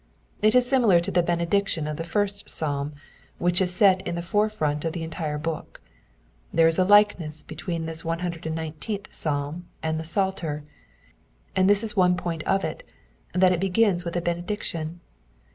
It 0.41 0.55
is 0.55 0.67
similar 0.67 0.99
to 0.99 1.11
the 1.11 1.21
benediction 1.21 1.85
of 1.85 1.97
the 1.97 2.03
first 2.03 2.49
psalm, 2.49 2.93
which 3.37 3.61
is 3.61 3.71
set 3.71 4.01
in 4.07 4.15
the 4.15 4.23
forefront 4.23 4.83
of 4.83 4.93
the 4.93 5.03
entire 5.03 5.37
book: 5.37 5.79
there 6.51 6.65
is 6.65 6.79
a 6.79 6.83
likeness 6.83 7.43
between 7.43 7.85
this 7.85 8.01
119th 8.01 9.13
Psalm 9.13 9.67
and 9.83 9.99
the 9.99 10.03
Psalter, 10.03 10.63
and 11.55 11.69
this 11.69 11.83
is 11.83 11.95
one 11.95 12.17
point 12.17 12.41
of 12.45 12.63
it, 12.65 12.83
that 13.33 13.51
it 13.51 13.59
begins 13.59 14.03
with 14.03 14.15
a 14.17 14.21
benediction. 14.21 15.01